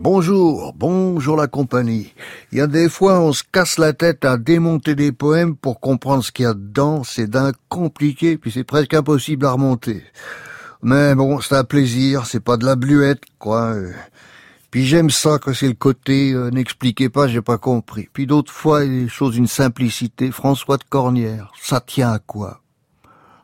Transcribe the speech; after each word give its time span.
Bonjour, 0.00 0.72
bonjour 0.74 1.36
la 1.36 1.48
compagnie. 1.48 2.14
Il 2.50 2.58
y 2.58 2.60
a 2.60 2.66
des 2.66 2.88
fois, 2.88 3.20
on 3.20 3.32
se 3.32 3.42
casse 3.50 3.78
la 3.78 3.92
tête 3.92 4.24
à 4.24 4.36
démonter 4.36 4.94
des 4.94 5.12
poèmes 5.12 5.54
pour 5.54 5.80
comprendre 5.80 6.24
ce 6.24 6.32
qu'il 6.32 6.44
y 6.44 6.48
a 6.48 6.54
dedans. 6.54 7.04
C'est 7.04 7.28
d'un 7.28 7.52
compliqué, 7.68 8.38
puis 8.38 8.50
c'est 8.50 8.64
presque 8.64 8.94
impossible 8.94 9.44
à 9.44 9.52
remonter. 9.52 10.02
Mais 10.82 11.14
bon, 11.14 11.40
c'est 11.40 11.56
un 11.56 11.64
plaisir, 11.64 12.26
c'est 12.26 12.40
pas 12.40 12.56
de 12.56 12.64
la 12.64 12.76
bluette, 12.76 13.22
quoi. 13.38 13.74
Puis 14.70 14.86
j'aime 14.86 15.10
ça 15.10 15.38
que 15.38 15.52
c'est 15.52 15.68
le 15.68 15.74
côté 15.74 16.32
euh, 16.32 16.50
n'expliquez 16.50 17.08
pas, 17.08 17.26
j'ai 17.26 17.42
pas 17.42 17.58
compris. 17.58 18.08
Puis 18.12 18.26
d'autres 18.26 18.52
fois, 18.52 18.84
il 18.84 18.94
y 18.94 19.00
a 19.00 19.02
des 19.04 19.08
choses 19.08 19.34
d'une 19.34 19.46
simplicité. 19.46 20.30
François 20.30 20.76
de 20.76 20.84
Cornière, 20.84 21.52
ça 21.60 21.80
tient 21.80 22.12
à 22.12 22.18
quoi? 22.18 22.60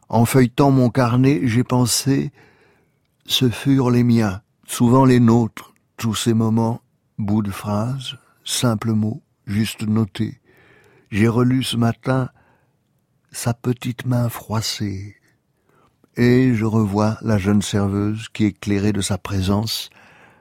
En 0.08 0.26
feuilletant 0.26 0.70
mon 0.70 0.90
carnet, 0.90 1.40
j'ai 1.45 1.64
pensé, 1.64 2.30
ce 3.27 3.48
furent 3.48 3.91
les 3.91 4.04
miens, 4.04 4.43
souvent 4.66 5.04
les 5.04 5.20
nôtres, 5.20 5.74
tous 5.96 6.14
ces 6.14 6.34
moments, 6.34 6.80
bout 7.19 7.42
de 7.42 7.50
phrase, 7.50 8.16
simple 8.45 8.92
mot, 8.92 9.23
juste 9.47 9.87
noté. 9.87 10.41
J'ai 11.10 11.28
relu 11.28 11.62
ce 11.62 11.77
matin 11.77 12.28
sa 13.33 13.55
petite 13.55 14.06
main 14.06 14.28
froissée, 14.28 15.16
et 16.16 16.55
je 16.55 16.64
revois 16.64 17.19
la 17.23 17.38
jeune 17.38 17.62
serveuse 17.62 18.28
qui, 18.33 18.45
éclairée 18.45 18.92
de 18.92 19.00
sa 19.00 19.19
présence, 19.19 19.91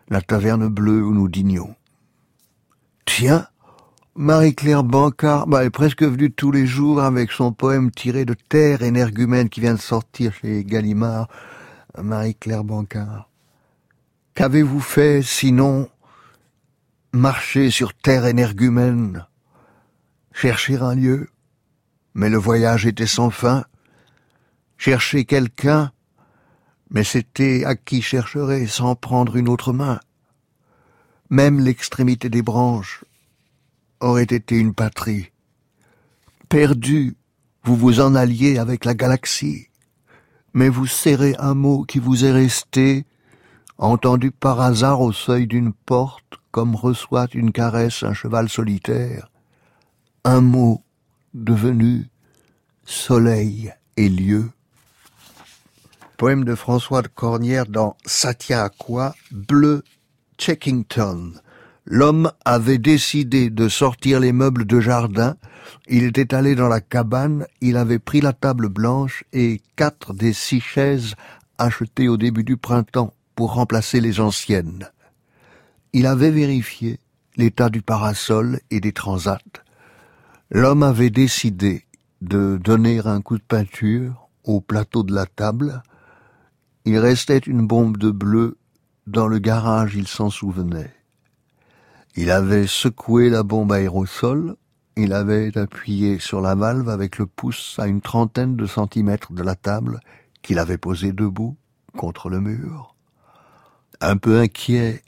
la 0.09 0.21
taverne 0.21 0.67
bleue 0.67 1.03
où 1.03 1.13
nous 1.13 1.29
dînions. 1.29 1.75
Tiens, 3.05 3.47
Marie-Claire 4.15 4.83
Bancard 4.83 5.47
bah, 5.47 5.65
est 5.65 5.71
presque 5.71 6.03
venue 6.03 6.31
tous 6.31 6.51
les 6.51 6.67
jours 6.67 7.01
avec 7.01 7.31
son 7.31 7.51
poème 7.51 7.89
tiré 7.89 8.25
de 8.25 8.35
Terre 8.35 8.83
énergumène 8.83 9.49
qui 9.49 9.59
vient 9.59 9.73
de 9.73 9.79
sortir 9.79 10.33
chez 10.33 10.63
Gallimard. 10.63 11.27
Marie-Claire 12.01 12.63
Bancard. 12.63 13.29
Qu'avez-vous 14.33 14.79
fait 14.79 15.21
sinon 15.21 15.89
marcher 17.11 17.69
sur 17.69 17.93
terre 17.93 18.25
énergumène, 18.25 19.27
chercher 20.31 20.77
un 20.77 20.95
lieu, 20.95 21.29
mais 22.15 22.29
le 22.29 22.37
voyage 22.37 22.85
était 22.87 23.07
sans 23.07 23.29
fin, 23.29 23.65
chercher 24.77 25.25
quelqu'un, 25.25 25.91
mais 26.89 27.03
c'était 27.03 27.63
à 27.65 27.75
qui 27.75 28.01
chercherait 28.01 28.65
sans 28.65 28.95
prendre 28.95 29.35
une 29.35 29.47
autre 29.47 29.73
main. 29.73 29.99
Même 31.29 31.59
l'extrémité 31.59 32.29
des 32.29 32.41
branches 32.41 33.05
aurait 33.99 34.23
été 34.23 34.57
une 34.57 34.73
patrie. 34.73 35.31
Perdu, 36.49 37.15
vous 37.63 37.75
vous 37.75 37.99
en 37.99 38.15
alliez 38.15 38.57
avec 38.57 38.85
la 38.85 38.93
galaxie, 38.93 39.67
mais 40.53 40.69
vous 40.69 40.87
serrez 40.87 41.35
un 41.39 41.53
mot 41.53 41.83
qui 41.83 41.99
vous 41.99 42.25
est 42.25 42.31
resté, 42.31 43.05
entendu 43.77 44.31
par 44.31 44.61
hasard 44.61 45.01
au 45.01 45.11
seuil 45.11 45.47
d'une 45.47 45.73
porte, 45.73 46.39
comme 46.51 46.75
reçoit 46.75 47.27
une 47.33 47.51
caresse 47.51 48.03
un 48.03 48.13
cheval 48.13 48.49
solitaire, 48.49 49.29
un 50.23 50.41
mot 50.41 50.81
devenu 51.33 52.07
soleil 52.85 53.73
et 53.97 54.09
lieu 54.09 54.51
poème 56.23 56.45
de 56.45 56.55
François 56.55 57.01
de 57.01 57.09
Cornière 57.09 57.65
dans 57.65 57.97
Satya 58.05 58.69
quoi 58.69 59.13
Bleu 59.31 59.83
Checkington. 60.37 61.33
L'homme 61.85 62.31
avait 62.45 62.77
décidé 62.77 63.49
de 63.49 63.67
sortir 63.67 64.21
les 64.21 64.31
meubles 64.31 64.63
de 64.63 64.79
jardin, 64.79 65.35
il 65.87 66.03
était 66.03 66.33
allé 66.33 66.55
dans 66.55 66.67
la 66.67 66.81
cabane, 66.81 67.45
il 67.61 67.77
avait 67.77 67.99
pris 67.99 68.21
la 68.21 68.33
table 68.33 68.69
blanche 68.69 69.23
et 69.33 69.61
quatre 69.75 70.13
des 70.13 70.33
six 70.33 70.61
chaises 70.61 71.15
achetées 71.57 72.07
au 72.07 72.17
début 72.17 72.43
du 72.43 72.57
printemps 72.57 73.13
pour 73.35 73.53
remplacer 73.53 74.01
les 74.01 74.19
anciennes. 74.19 74.89
Il 75.93 76.05
avait 76.05 76.31
vérifié 76.31 76.99
l'état 77.35 77.69
du 77.69 77.81
parasol 77.81 78.59
et 78.71 78.79
des 78.79 78.93
transats. 78.93 79.39
L'homme 80.49 80.83
avait 80.83 81.09
décidé 81.09 81.85
de 82.21 82.59
donner 82.61 82.99
un 83.05 83.21
coup 83.21 83.37
de 83.37 83.43
peinture 83.43 84.29
au 84.43 84.61
plateau 84.61 85.03
de 85.03 85.13
la 85.13 85.25
table, 85.25 85.81
il 86.85 86.97
restait 86.97 87.37
une 87.37 87.65
bombe 87.65 87.97
de 87.97 88.11
bleu 88.11 88.57
dans 89.07 89.27
le 89.27 89.39
garage, 89.39 89.95
il 89.95 90.07
s'en 90.07 90.29
souvenait. 90.29 90.93
Il 92.15 92.29
avait 92.29 92.67
secoué 92.67 93.29
la 93.29 93.43
bombe 93.43 93.71
aérosol, 93.71 94.55
il 94.95 95.13
avait 95.13 95.57
appuyé 95.57 96.19
sur 96.19 96.41
la 96.41 96.55
valve 96.55 96.89
avec 96.89 97.17
le 97.17 97.25
pouce 97.25 97.77
à 97.79 97.87
une 97.87 98.01
trentaine 98.01 98.55
de 98.55 98.65
centimètres 98.65 99.33
de 99.33 99.43
la 99.43 99.55
table 99.55 99.99
qu'il 100.41 100.59
avait 100.59 100.77
posée 100.77 101.13
debout 101.13 101.57
contre 101.97 102.29
le 102.29 102.39
mur. 102.39 102.95
Un 104.01 104.17
peu 104.17 104.39
inquiet, 104.39 105.03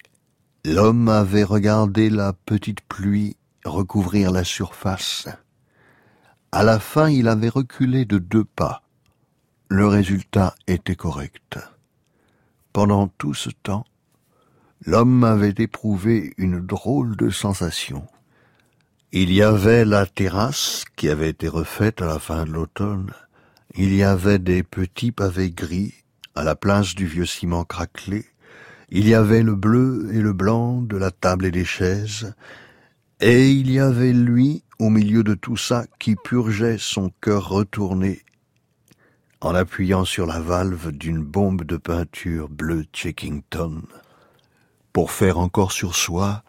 l'homme 0.63 1.09
avait 1.09 1.43
regardé 1.43 2.09
la 2.09 2.33
petite 2.33 2.81
pluie 2.81 3.35
recouvrir 3.65 4.31
la 4.31 4.43
surface. 4.43 5.27
À 6.51 6.63
la 6.63 6.79
fin, 6.79 7.09
il 7.09 7.27
avait 7.27 7.49
reculé 7.49 8.05
de 8.05 8.17
deux 8.17 8.45
pas 8.45 8.83
le 9.67 9.87
résultat 9.87 10.55
était 10.67 10.95
correct. 10.95 11.57
Pendant 12.71 13.07
tout 13.07 13.33
ce 13.33 13.49
temps, 13.49 13.85
l'homme 14.85 15.23
avait 15.23 15.55
éprouvé 15.57 16.33
une 16.37 16.59
drôle 16.59 17.15
de 17.17 17.29
sensation. 17.29 18.05
Il 19.17 19.31
y 19.31 19.41
avait 19.41 19.85
la 19.85 20.05
terrasse 20.05 20.83
qui 20.97 21.07
avait 21.07 21.29
été 21.29 21.47
refaite 21.47 22.01
à 22.01 22.05
la 22.05 22.19
fin 22.19 22.43
de 22.43 22.51
l'automne. 22.51 23.13
Il 23.73 23.95
y 23.95 24.03
avait 24.03 24.39
des 24.39 24.61
petits 24.61 25.13
pavés 25.13 25.51
gris 25.51 25.93
à 26.35 26.43
la 26.43 26.57
place 26.57 26.95
du 26.95 27.05
vieux 27.05 27.25
ciment 27.25 27.63
craquelé. 27.63 28.25
Il 28.89 29.07
y 29.07 29.13
avait 29.13 29.41
le 29.41 29.55
bleu 29.55 30.09
et 30.11 30.19
le 30.19 30.33
blanc 30.33 30.81
de 30.81 30.97
la 30.97 31.11
table 31.11 31.45
et 31.45 31.51
des 31.51 31.63
chaises. 31.63 32.33
Et 33.21 33.51
il 33.51 33.71
y 33.71 33.79
avait 33.79 34.11
lui, 34.11 34.65
au 34.79 34.89
milieu 34.89 35.23
de 35.23 35.33
tout 35.33 35.55
ça, 35.55 35.85
qui 35.97 36.17
purgeait 36.17 36.77
son 36.77 37.09
cœur 37.21 37.47
retourné 37.47 38.21
en 39.39 39.55
appuyant 39.55 40.03
sur 40.03 40.25
la 40.25 40.41
valve 40.41 40.91
d'une 40.91 41.23
bombe 41.23 41.63
de 41.63 41.77
peinture 41.77 42.49
bleue 42.49 42.83
Checkington, 42.91 43.81
pour 44.91 45.11
faire 45.11 45.37
encore 45.37 45.71
sur 45.71 45.95
soi 45.95 46.43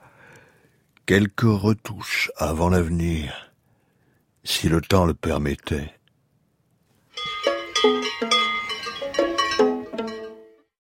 quelques 1.07 1.43
retouches 1.43 2.33
avant 2.37 2.69
l'avenir, 2.69 3.53
si 4.43 4.69
le 4.69 4.81
temps 4.81 5.07
le 5.07 5.15
permettait. 5.15 5.96